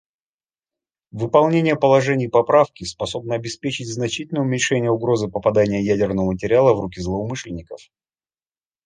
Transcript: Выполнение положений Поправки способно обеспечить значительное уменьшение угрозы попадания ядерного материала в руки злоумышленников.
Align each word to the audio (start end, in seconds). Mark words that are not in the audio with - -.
Выполнение 1.11 1.75
положений 1.75 2.27
Поправки 2.27 2.85
способно 2.85 3.35
обеспечить 3.35 3.87
значительное 3.87 4.41
уменьшение 4.41 4.89
угрозы 4.89 5.27
попадания 5.29 5.83
ядерного 5.85 6.31
материала 6.31 6.73
в 6.73 6.79
руки 6.79 6.99
злоумышленников. 6.99 7.81